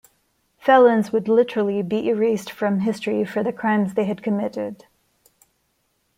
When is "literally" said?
1.27-1.83